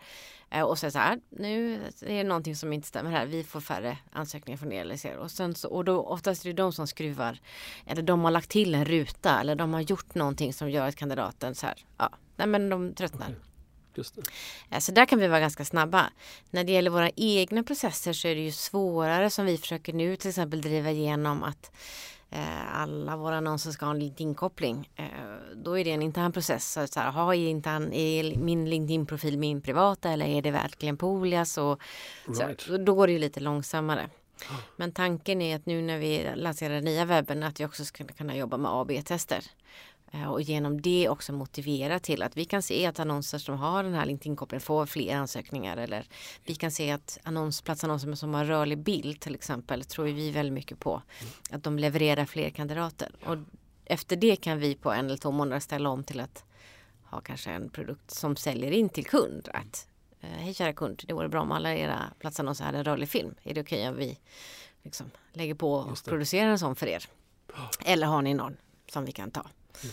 [0.50, 3.62] Eh, och så, så här, nu är det någonting som inte stämmer här, vi får
[3.62, 6.88] färre ansökningar från er eller och, sen så, och då oftast är det de som
[6.88, 7.39] skruvar
[7.86, 10.95] eller de har lagt till en ruta eller de har gjort någonting som gör att
[10.95, 13.36] kandidaten så här, ja, nej men de tröttnar.
[13.95, 14.15] Just
[14.69, 14.81] det.
[14.81, 16.10] Så där kan vi vara ganska snabba.
[16.49, 20.15] När det gäller våra egna processer så är det ju svårare som vi försöker nu
[20.15, 21.71] till exempel driva igenom att
[22.29, 24.89] eh, alla våra annonser ska ha en LinkedIn-koppling.
[24.95, 25.05] Eh,
[25.55, 26.71] då är det en intern process.
[26.71, 30.97] Så, så här, ha, är, intern, är min LinkedIn-profil min privata eller är det verkligen
[30.97, 31.58] Polias?
[31.58, 31.81] Och,
[32.25, 32.62] right.
[32.62, 34.10] så, då går det ju lite långsammare.
[34.75, 38.36] Men tanken är att nu när vi lanserar nya webben att vi också ska kunna
[38.36, 39.43] jobba med AB-tester.
[40.15, 43.84] Eh, och genom det också motivera till att vi kan se att annonser som har
[43.84, 45.78] den här LinkedIn-kopplingen får fler ansökningar.
[45.78, 46.06] Eller
[46.43, 50.54] vi kan se att annons, platsannonser som har rörlig bild till exempel tror vi väldigt
[50.54, 51.01] mycket på.
[51.49, 53.12] Att de levererar fler kandidater.
[53.25, 53.38] Och
[53.86, 56.43] efter det kan vi på en eller två månader ställa om till att
[57.04, 59.49] ha kanske en produkt som säljer in till kund.
[59.54, 59.88] Att
[60.21, 63.36] eh, Hej kära kund, det vore bra om alla era platsannonser hade en rörlig film.
[63.43, 64.19] Är det okej okay om vi
[64.84, 67.06] liksom lägger på och producerar en sån för er?
[67.86, 69.45] Eller har ni någon som vi kan ta?
[69.82, 69.90] Det.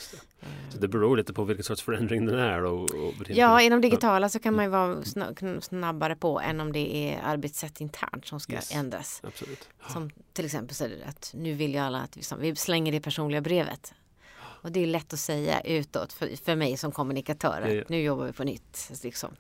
[0.73, 2.65] Så det beror lite på vilken sorts förändring den är.
[2.65, 5.03] Och, och ja, inom digitala så kan man ju vara
[5.61, 9.21] snabbare på än om det är arbetssätt internt som ska yes, ändras.
[9.25, 9.69] Absolut.
[9.89, 13.41] Som till exempel så att nu vill ju alla att vi, vi slänger det personliga
[13.41, 13.95] brevet.
[14.63, 17.85] Och det är lätt att säga utåt för, för mig som kommunikatör att ja, ja.
[17.89, 18.91] nu jobbar vi på nytt.
[19.03, 19.37] Liksom.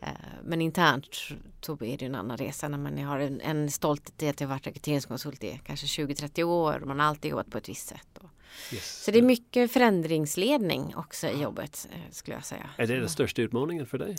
[0.00, 0.08] Eh,
[0.44, 1.16] men internt
[1.60, 4.48] så är det en annan resa när man har en, en stolthet i att jag
[4.48, 8.18] varit rekryteringskonsult i kanske 20-30 år och man har alltid jobbat på ett visst sätt.
[8.18, 8.30] Och,
[8.72, 9.04] Yes.
[9.04, 12.70] Så det är mycket förändringsledning också i jobbet eh, skulle jag säga.
[12.76, 14.16] Är det den största utmaningen för dig?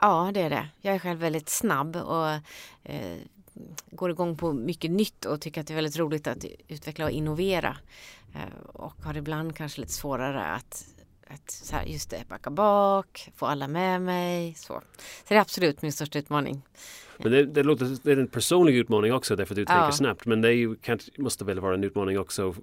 [0.00, 0.68] Ja, det är det.
[0.80, 2.28] Jag är själv väldigt snabb och
[2.84, 3.18] eh,
[3.90, 7.10] går igång på mycket nytt och tycker att det är väldigt roligt att utveckla och
[7.10, 7.76] innovera.
[8.34, 10.86] Eh, och har ibland kanske lite svårare att,
[11.28, 14.54] att så här, just det, backa bak, få alla med mig.
[14.54, 16.62] Så, så det är absolut min största utmaning.
[17.18, 19.92] Men det, det, låter, det är en personlig utmaning också därför att du tänker ja.
[19.92, 20.26] snabbt.
[20.26, 20.76] Men det ju,
[21.18, 22.54] måste väl vara en utmaning också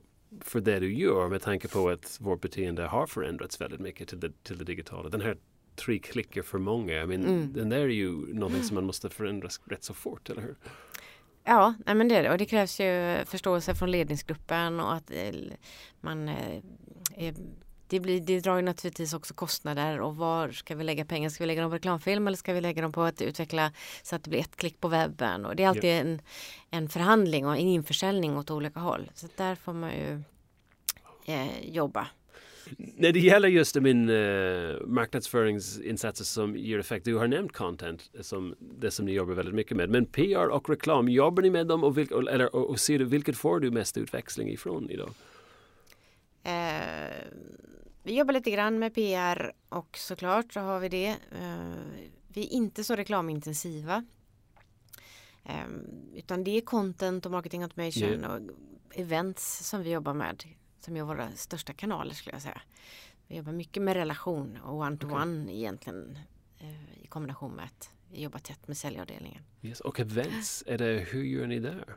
[0.42, 4.20] för det du gör med tanke på att vårt beteende har förändrats väldigt mycket till
[4.20, 5.10] det, till det digitala.
[5.10, 5.38] Den här
[5.76, 7.54] tre klickar för många, I mean, mm.
[7.54, 10.56] den där är ju någonting som man måste förändra rätt så fort, eller hur?
[11.44, 12.32] Ja, men det är det.
[12.32, 15.34] Och det krävs ju förståelse från ledningsgruppen och att eh,
[16.02, 16.62] man eh,
[17.16, 17.34] är
[17.90, 21.30] det, blir, det drar ju naturligtvis också kostnader och var ska vi lägga pengar?
[21.30, 23.72] Ska vi lägga dem på reklamfilm eller ska vi lägga dem på att utveckla
[24.04, 25.46] så att det blir ett klick på webben?
[25.46, 26.02] Och det är alltid yeah.
[26.02, 26.22] en,
[26.70, 29.12] en förhandling och en införsäljning åt olika håll.
[29.14, 30.22] Så där får man ju
[31.26, 32.08] eh, jobba.
[32.78, 38.56] När det gäller just min uh, marknadsföringsinsatser som ger effekt, du har nämnt content som
[38.60, 39.90] det som ni jobbar väldigt mycket med.
[39.90, 43.06] Men PR och reklam, jobbar ni med dem och, vilk, eller, och, och ser du
[43.06, 45.10] vilket får du mest utväxling ifrån idag?
[46.44, 47.12] Eh,
[48.10, 51.08] vi jobbar lite grann med PR och såklart så har vi det.
[51.08, 51.74] Eh,
[52.28, 54.06] vi är inte så reklamintensiva.
[55.44, 55.68] Eh,
[56.16, 58.32] utan det är content och marketing automation yeah.
[58.32, 58.42] och
[58.94, 60.44] events som vi jobbar med.
[60.80, 62.62] Som är våra största kanaler skulle jag säga.
[63.28, 65.56] Vi jobbar mycket med relation och one-to-one okay.
[65.56, 66.20] egentligen
[66.60, 69.44] eh, i kombination med att vi jobbar tätt med säljavdelningen.
[69.62, 69.80] Yes.
[69.80, 71.96] Och events, är det, hur gör ni där?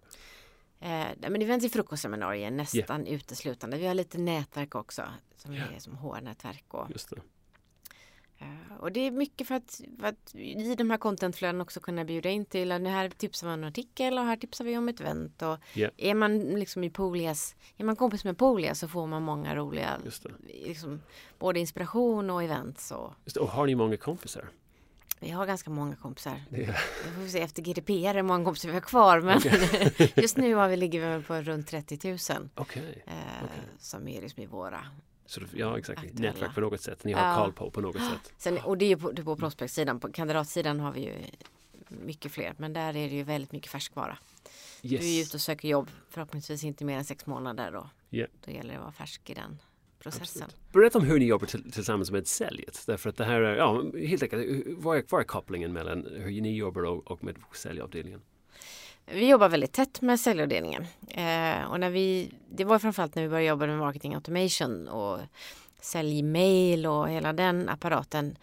[0.83, 3.14] Eh, men events är frukostseminarier nästan yeah.
[3.14, 3.79] uteslutande.
[3.79, 5.03] Vi har lite nätverk också
[5.37, 5.75] som yeah.
[5.75, 6.64] är som HR-nätverk.
[6.68, 7.21] Och, det.
[8.38, 12.05] Eh, och det är mycket för att, för att i de här contentflöden också kunna
[12.05, 14.88] bjuda in till att här tipsar man om en artikel och här tipsar vi om
[14.88, 15.42] ett event.
[15.42, 15.92] Och yeah.
[15.97, 19.99] Är man liksom i Polias, är man kompis med Polia så får man många roliga,
[20.49, 21.01] liksom,
[21.38, 22.90] både inspiration och events.
[22.90, 23.40] Och, det.
[23.40, 24.49] och har ni många kompisar?
[25.22, 26.40] Vi har ganska många kompisar.
[26.52, 26.76] Yeah.
[27.04, 29.20] Vi får se efter GDPR hur många kompisar vi har kvar.
[29.20, 30.08] Men okay.
[30.16, 32.18] just nu har vi, ligger vi på runt 30 000.
[32.56, 32.82] Okay.
[32.82, 33.58] Eh, okay.
[33.78, 34.87] Som är liksom i våra
[35.26, 36.20] så, ja exakt, aktuella.
[36.20, 37.04] nätverk på något sätt.
[37.04, 37.37] Ni har ja.
[37.37, 38.32] koll på på något sätt.
[38.38, 40.00] Sen, och det är ju på, på prospektsidan.
[40.00, 41.14] På kandidatsidan har vi ju
[41.88, 42.54] mycket fler.
[42.56, 44.18] Men där är det ju väldigt mycket färskvara.
[44.82, 45.00] Yes.
[45.00, 47.90] Du är ute och söker jobb förhoppningsvis inte mer än sex månader då.
[48.11, 48.30] Yeah.
[48.44, 49.58] Då gäller det att vara färsk i den
[50.02, 50.42] processen.
[50.42, 50.72] Absolut.
[50.72, 52.82] Berätta om hur ni jobbar tillsammans med säljet.
[52.86, 56.40] Därför att det här är, ja, helt enkelt, vad är, vad är kopplingen mellan hur
[56.40, 58.20] ni jobbar och, och med säljavdelningen?
[59.06, 60.82] Vi jobbar väldigt tätt med säljavdelningen.
[61.08, 65.18] Eh, och när vi, det var framförallt när vi började jobba med marketing automation och
[65.80, 68.36] säljmail och hela den apparaten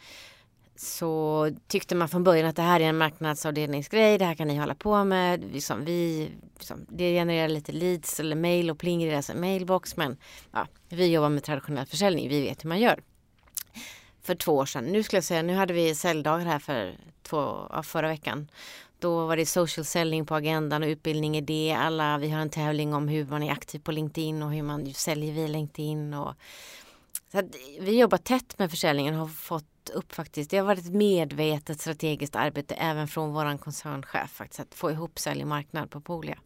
[0.81, 4.57] så tyckte man från början att det här är en marknadsavdelningsgrej, det här kan ni
[4.57, 5.43] hålla på med.
[5.53, 10.17] Liksom, vi, liksom, det genererar lite leads eller mail och pling i deras mailbox men
[10.51, 12.99] ja, vi jobbar med traditionell försäljning, vi vet hur man gör.
[14.21, 17.67] För två år sedan, nu skulle jag säga, nu hade vi säljdagar här för två,
[17.69, 18.47] ja, förra veckan.
[18.99, 21.73] Då var det social selling på agendan och utbildning i det.
[21.73, 24.93] Alla, vi har en tävling om hur man är aktiv på LinkedIn och hur man
[24.93, 26.13] säljer via LinkedIn.
[26.13, 26.33] Och,
[27.31, 27.41] så
[27.79, 30.51] vi jobbar tätt med försäljningen och har fått upp faktiskt.
[30.51, 35.19] Det har varit ett medvetet strategiskt arbete även från våran koncernchef faktiskt att få ihop
[35.19, 36.37] sälj och marknad på Polia.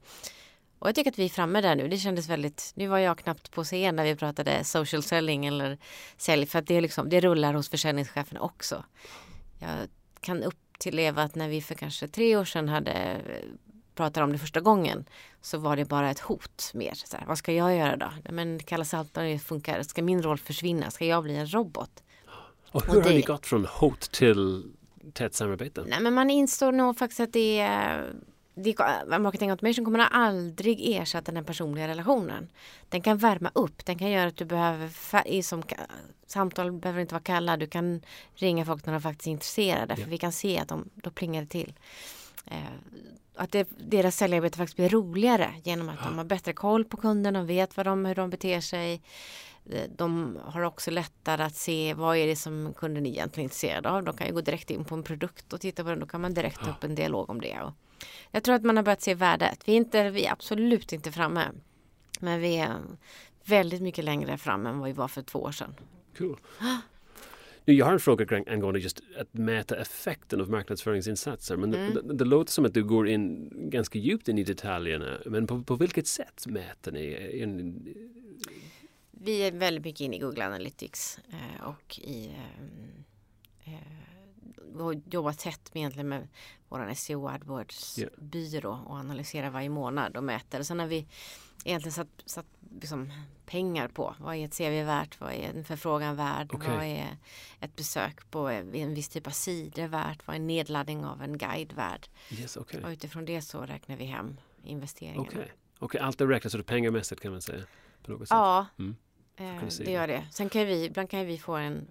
[0.79, 1.87] Och jag tycker att vi är framme där nu.
[1.87, 5.77] Det kändes väldigt, nu var jag knappt på scen när vi pratade social selling eller
[6.17, 8.83] sälj för att det, liksom, det rullar hos försäljningschefen också.
[9.59, 9.87] Jag
[10.19, 13.21] kan uppleva att när vi för kanske tre år sedan hade
[13.95, 15.05] pratat om det första gången
[15.41, 16.93] så var det bara ett hot mer.
[16.93, 18.09] Så här, vad ska jag göra då?
[18.29, 19.83] Men kalla Saltan funkar.
[19.83, 20.91] Ska min roll försvinna?
[20.91, 22.03] Ska jag bli en robot?
[22.73, 24.63] Och hur och det, har ni gått från hot till
[25.13, 25.83] tätt samarbete?
[25.87, 28.13] Nej, men man instår nog faktiskt att det är
[28.55, 28.75] det,
[29.19, 32.49] marketing automation kommer aldrig ersätta den personliga relationen.
[32.89, 35.63] Den kan värma upp, den kan göra att du behöver, som,
[36.27, 38.01] samtal behöver inte vara kalla, du kan
[38.35, 41.41] ringa folk när de faktiskt är intresserade, för vi kan se att de, då plingar
[41.41, 41.73] det till.
[42.45, 42.57] Eh,
[43.35, 47.39] att det, deras säljarbete faktiskt blir roligare genom att de har bättre koll på kunderna,
[47.39, 49.01] de vet vad de, hur de beter sig.
[49.69, 53.85] Eh, de har också lättare att se vad är det som kunden egentligen är intresserad
[53.85, 54.03] av.
[54.03, 55.99] De kan ju gå direkt in på en produkt och titta på den.
[55.99, 57.61] Då kan man direkt ta upp en dialog om det.
[57.61, 57.73] Och
[58.31, 59.59] jag tror att man har börjat se värdet.
[59.65, 61.51] Vi är, inte, vi är absolut inte framme.
[62.19, 62.77] Men vi är
[63.45, 65.75] väldigt mycket längre fram än vad vi var för två år sedan.
[66.17, 66.39] Cool.
[67.65, 71.57] Nu, jag har en fråga angående just att mäta effekten av marknadsföringsinsatser.
[71.57, 71.93] Men mm.
[71.93, 75.17] det, det, låter som att du går in ganska djupt in i detaljerna.
[75.25, 77.37] Men på, på vilket sätt mäter ni?
[77.41, 77.87] In,
[79.11, 82.31] vi är väldigt mycket inne i Google Analytics eh, och i
[83.65, 86.27] eh, eh, jobbar tätt med, egentligen med
[86.73, 88.11] vår SEO AdWords yeah.
[88.17, 90.63] byrå och analyserar varje månad och mäter.
[90.63, 91.07] Sen har vi
[91.63, 92.45] egentligen satt, satt
[92.81, 93.11] liksom
[93.45, 94.15] pengar på.
[94.19, 95.19] Vad är ett CV värt?
[95.21, 96.53] Vad är en förfrågan värd?
[96.53, 96.75] Okay.
[96.75, 97.17] Vad är
[97.59, 100.27] ett besök på en viss typ av sidor värt?
[100.27, 102.07] Vad är nedladdning av en guide värd?
[102.31, 102.81] Yes, okay.
[102.81, 105.21] Och utifrån det så räknar vi hem investeringen.
[105.21, 105.49] Okej, okay.
[105.79, 106.01] okay.
[106.01, 107.63] allt är räknat så det pengamässigt kan man säga?
[108.03, 108.29] På något sätt.
[108.29, 108.95] Ja, mm.
[109.35, 110.27] eh, det gör det.
[110.31, 111.87] Sen kan vi, ibland kan vi få en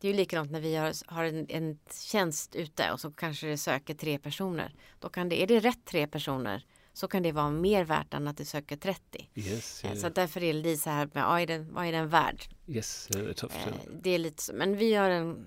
[0.00, 3.46] det är ju likadant när vi har, har en, en tjänst ute och så kanske
[3.46, 4.74] det söker tre personer.
[4.98, 8.28] Då kan det, är det rätt tre personer så kan det vara mer värt än
[8.28, 9.28] att det söker 30.
[9.34, 9.96] Yes, yeah.
[9.96, 12.44] Så därför är det lite så här med vad är den, vad är den värd?
[12.66, 13.56] Yes, är tufft.
[13.66, 15.46] Eh, det är lite så, men vi har en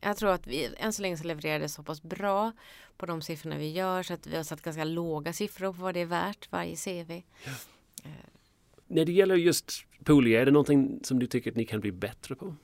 [0.00, 2.52] jag tror att vi än så länge så levererar det så pass bra
[2.96, 5.94] på de siffrorna vi gör så att vi har satt ganska låga siffror på vad
[5.94, 7.10] det är värt varje CV.
[7.10, 7.22] Eh.
[8.86, 9.72] När det gäller just
[10.04, 12.54] Poolia, är det någonting som du tycker att ni kan bli bättre på?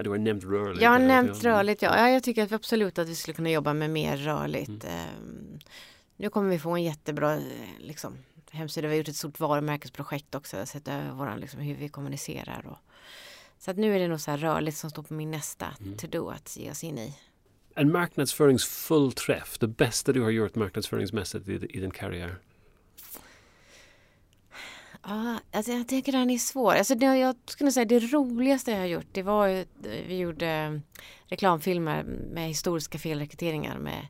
[0.00, 0.82] Ja, du har nämnt rörligt.
[0.82, 1.96] Jag har nämnt rörligt, ja.
[1.96, 2.10] ja.
[2.10, 4.84] Jag tycker att vi absolut att vi skulle kunna jobba med mer rörligt.
[4.84, 5.06] Mm.
[5.18, 5.58] Um,
[6.16, 7.38] nu kommer vi få en jättebra
[7.78, 8.18] liksom,
[8.50, 8.88] hemsida.
[8.88, 10.66] Vi har gjort ett stort varumärkesprojekt också.
[10.66, 12.66] Sett över våran, liksom, hur vi kommunicerar.
[12.66, 12.78] Och,
[13.58, 15.96] så att nu är det nog så här rörligt som står på min nästa mm.
[15.96, 17.14] to-do att ge oss in i.
[17.74, 22.38] En marknadsföringsfull träff, det bästa du har gjort marknadsföringsmässigt i, i din karriär?
[25.02, 26.74] Ja, alltså jag tycker den är svår.
[26.74, 30.46] Alltså det, jag skulle säga det roligaste jag har gjort det var ju, vi gjorde
[30.46, 30.82] mm,
[31.26, 34.06] reklamfilmer med historiska felrekryteringar med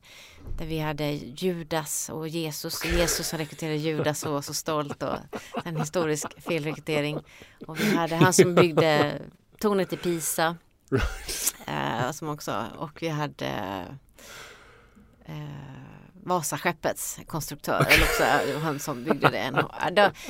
[0.59, 5.17] där vi hade Judas och Jesus Jesus som rekryterade Judas och var så stolt och
[5.65, 7.21] en historisk felrekrytering.
[7.67, 9.23] Och vi hade han som byggde
[9.59, 10.57] tornet i Pisa.
[11.67, 13.85] Eh, som också, och vi hade
[15.25, 15.90] eh,
[16.23, 18.25] Vasaskeppets konstruktör, eller också
[18.63, 19.65] han som byggde det.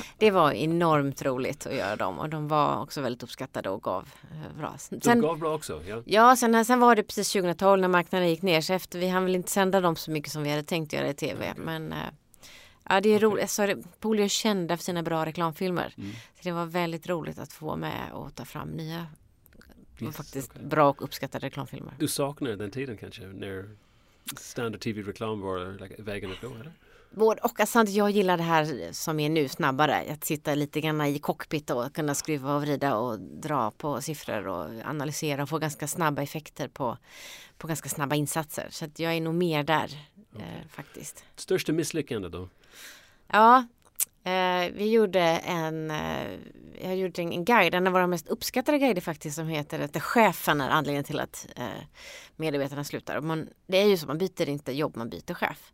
[0.17, 4.09] Det var enormt roligt att göra dem och de var också väldigt uppskattade och gav
[4.31, 4.75] eh, bra.
[4.77, 5.81] Sen, de gav bra också?
[5.87, 9.07] Ja, ja sen, sen var det precis 2012 när marknaden gick ner så efter vi
[9.07, 11.51] hann väl inte sända dem så mycket som vi hade tänkt göra i tv.
[11.51, 11.63] Okay.
[11.63, 11.97] Men eh,
[12.89, 13.29] ja, det är okay.
[13.29, 13.49] roligt.
[13.49, 15.93] Så Polio är kända för sina bra reklamfilmer.
[15.97, 16.11] Mm.
[16.11, 19.07] Så det var väldigt roligt att få med och ta fram nya
[19.99, 20.65] yes, faktiskt okay.
[20.65, 21.93] bra och uppskattade reklamfilmer.
[21.99, 23.27] Du saknar den tiden kanske?
[23.27, 23.69] När
[24.37, 26.47] standard tv-reklam var vägen att gå?
[26.47, 26.71] Eller?
[27.11, 27.59] Både och.
[27.59, 30.05] Alltså, jag gillar det här som är nu snabbare.
[30.09, 34.47] Att sitta lite grann i cockpit och kunna skruva och vrida och dra på siffror
[34.47, 36.97] och analysera och få ganska snabba effekter på,
[37.57, 38.67] på ganska snabba insatser.
[38.69, 39.85] Så jag är nog mer där
[40.33, 40.47] okay.
[40.47, 41.25] eh, faktiskt.
[41.35, 42.49] Största misslyckande då?
[43.27, 43.65] Ja,
[44.23, 46.39] Eh, vi gjorde en, eh,
[46.81, 50.61] jag gjorde en guide, en av våra mest uppskattade guider faktiskt som heter att chefen
[50.61, 51.83] är anledningen till att eh,
[52.35, 53.21] medarbetarna slutar.
[53.21, 55.73] man, det är ju så, man byter inte jobb, man byter chef.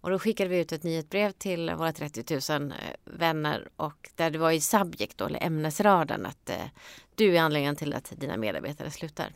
[0.00, 4.30] Och då skickade vi ut ett nyhetsbrev till våra 30 000 eh, vänner och där
[4.30, 6.56] det var i subject då, eller ämnesraden att eh,
[7.14, 9.32] du är anledningen till att dina medarbetare slutar.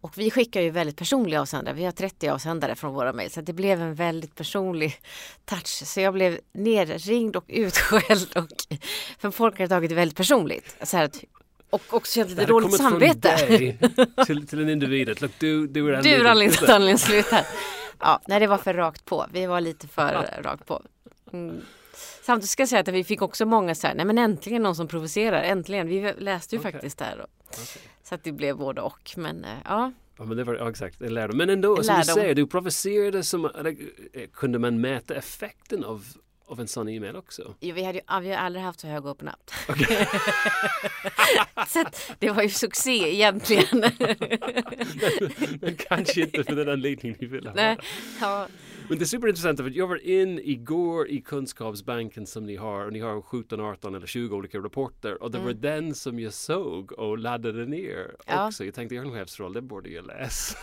[0.00, 1.74] Och vi skickar ju väldigt personliga avsändare.
[1.74, 3.30] Vi har 30 avsändare från våra mejl.
[3.30, 5.00] Så det blev en väldigt personlig
[5.44, 5.66] touch.
[5.66, 8.36] Så jag blev nerringd och utskälld.
[8.36, 8.76] Och,
[9.18, 10.76] för folk hade tagit det väldigt personligt.
[10.82, 11.24] Så här att,
[11.70, 13.36] och också känt lite dåligt samvete.
[14.26, 15.20] till, till en individ.
[15.22, 17.46] Look, du, du är Du anledningen till att
[18.00, 19.26] Ja, nej det var för rakt på.
[19.32, 20.82] Vi var lite för rakt på.
[21.32, 21.60] Mm.
[22.22, 24.76] Samtidigt ska jag säga att vi fick också många så här, nej men äntligen någon
[24.76, 25.86] som provocerar, äntligen.
[25.86, 26.72] Vi läste ju okay.
[26.72, 27.20] faktiskt där.
[27.20, 27.82] Och, okay.
[28.02, 29.10] Så att det blev både och.
[29.16, 29.92] Men eh, ja.
[30.18, 31.36] Ja men det var ja, exakt, en lärdom.
[31.36, 36.06] Men ändå, som du säger, du provocerade som, eh, kunde man mäta effekten av,
[36.48, 37.54] av en sån e-mail också?
[37.60, 39.50] Jo, vi, hade ju, vi har aldrig haft så hög open up.
[39.68, 40.06] Okay.
[41.68, 41.84] så
[42.18, 43.80] det var ju succé egentligen.
[43.80, 43.92] men,
[45.60, 47.56] men kanske inte för den anledningen vi ville ha.
[47.56, 47.78] Nej,
[48.20, 48.48] ja.
[48.88, 52.92] Men det är superintressant för jag var in igår i kunskapsbanken som ni har och
[52.92, 55.46] ni har 17, 18 eller 20 olika rapporter och det mm.
[55.46, 58.46] var den som jag såg och laddade ner ja.
[58.46, 58.64] också.
[58.64, 60.58] Jag tänkte jag har en chefsroll, det borde jag läsa.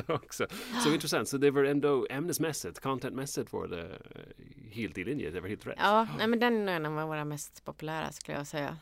[0.08, 0.46] också.
[0.84, 5.40] Så intressant, så det var ändå ämnesmässigt, contentmässigt var det eh, helt i linje, det
[5.40, 5.78] var helt rätt.
[5.78, 8.76] Ja, nej, men den är en av våra mest populära skulle jag säga.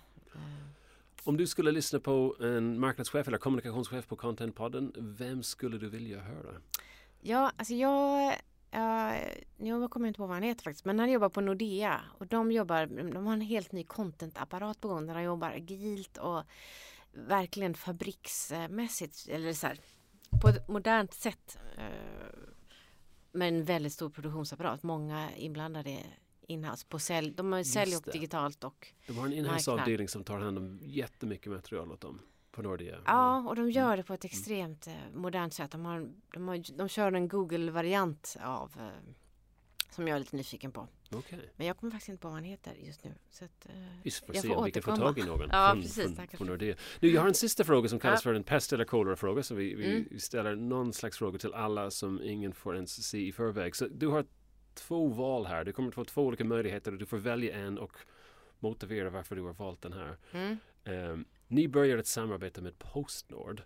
[1.25, 6.21] Om du skulle lyssna på en marknadschef eller kommunikationschef på Contentpodden, vem skulle du vilja
[6.21, 6.55] höra?
[7.21, 8.35] Ja, alltså jag
[8.77, 9.15] Uh,
[9.57, 12.53] jag kommer inte på vad han heter faktiskt, men han jobbar på Nordea och de
[12.53, 16.43] jobbar, de har en helt ny contentapparat på gång där de jobbar agilt och
[17.13, 19.79] verkligen fabriksmässigt, eller så här,
[20.43, 21.59] på ett modernt sätt.
[21.79, 21.85] Uh,
[23.33, 25.99] med en väldigt stor produktionsapparat, många inblandade
[26.49, 27.31] inhouse på sälj.
[27.31, 31.93] De säljer och digitalt och De har en inhouse-avdelning som tar hand om jättemycket material
[31.93, 32.21] åt dem
[32.51, 32.99] på Nordea.
[33.07, 35.71] Ja, och de gör det på ett extremt eh, modernt sätt.
[35.71, 39.15] De, har, de, har, de kör en Google-variant av eh,
[39.95, 40.89] som jag är lite nyfiken på.
[41.13, 41.39] Okay.
[41.57, 43.15] Men jag kommer faktiskt inte på vad han heter just nu.
[43.31, 45.83] Så att, eh, vi får se om vi kan få tag i någon ja, från,
[45.83, 46.59] precis, från, från.
[47.01, 48.31] Nu, jag har en sista fråga som kallas ja.
[48.31, 49.43] för en pest eller kolera-fråga.
[49.43, 50.21] Så vi, vi mm.
[50.21, 53.77] ställer någon slags fråga till alla som ingen får ens se i förväg.
[53.77, 54.25] Så du har
[54.75, 55.65] två val här.
[55.65, 57.93] Du kommer att få två olika möjligheter och du får välja en och
[58.59, 60.17] motivera varför du har valt den här.
[60.33, 60.59] Mm.
[60.85, 63.63] Um, ni börjar ett samarbete med Postnord.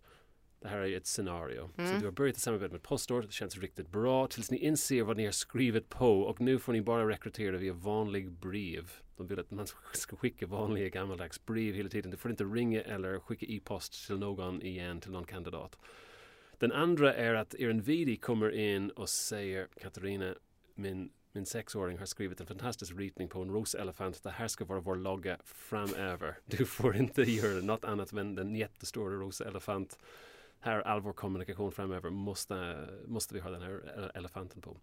[0.60, 1.70] Det här är ett scenario.
[1.78, 1.92] Mm.
[1.92, 3.26] Så du har börjat ett samarbete med Postnord.
[3.26, 6.72] Det känns riktigt bra tills ni inser vad ni har skrivit på och nu får
[6.72, 8.92] ni bara rekrytera via vanlig brev.
[9.16, 12.10] De vill att man ska skicka vanliga gammaldags brev hela tiden.
[12.10, 15.78] Du får inte ringa eller skicka e-post till någon igen, till någon kandidat.
[16.58, 20.34] Den andra är att er VD kommer in och säger Katarina,
[20.74, 24.22] min min sexåring har skrivit en fantastisk ritning på en roselefant.
[24.22, 26.38] Det här ska vara vår logga framöver.
[26.44, 29.98] Du får inte göra något annat än den jättestora roselefant.
[30.60, 34.76] Här all vår kommunikation framöver måste, måste vi ha den här elefanten på.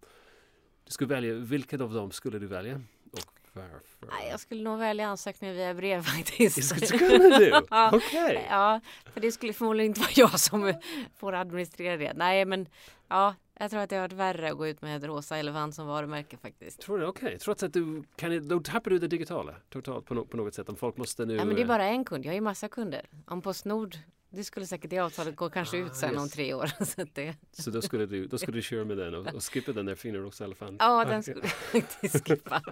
[0.84, 2.82] Du skulle välja, vilken av dem skulle du välja?
[3.12, 4.06] Och Varför?
[4.10, 6.80] Nej, jag skulle nog välja ansökningen via brev faktiskt.
[6.80, 7.52] Det skulle du?
[7.70, 7.96] Okej.
[7.96, 8.42] Okay.
[8.48, 8.80] Ja,
[9.12, 10.74] för det skulle förmodligen inte vara jag som
[11.16, 12.12] får administrera det.
[12.12, 12.68] Nej, men
[13.08, 15.74] ja, jag tror att det har varit värre att gå ut med ett rosa elefant
[15.74, 16.80] som varumärke faktiskt.
[16.80, 17.06] Tror du?
[17.06, 17.38] Okej, okay.
[17.38, 20.68] trots att du kan, då tappar du det digitala totalt på, no på något sätt
[20.68, 21.36] om folk måste nu.
[21.36, 22.24] Ja, men det är bara en kund.
[22.24, 23.06] Jag har ju massa kunder.
[23.26, 23.96] Om Postnord
[24.36, 26.22] det skulle säkert det avtalet gå kanske ah, ut sen yes.
[26.22, 26.66] om tre år.
[26.84, 27.34] Så, det...
[27.52, 29.94] så då skulle du, då skulle du köra med den och, och skippa den där
[29.94, 30.76] fina rosa elefanten?
[30.80, 31.50] Ja, den skulle jag
[31.82, 32.62] faktiskt skippa.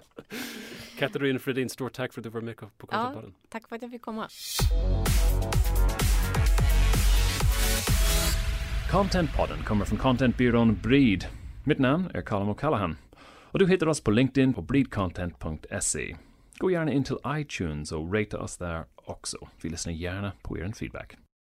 [0.99, 3.33] Katarina Fredin, stort tack för att du var med på Contentpodden.
[3.35, 4.29] Ja, tack för att jag fick komma.
[8.91, 11.25] Contentpodden kommer från contentbyrån Breed.
[11.63, 12.95] Mitt namn är Colin O'Callaghan
[13.55, 16.15] och du hittar oss på LinkedIn på breedcontent.se.
[16.57, 19.47] Gå gärna in till iTunes och rata oss där också.
[19.61, 21.17] Vi lyssnar gärna på er feedback.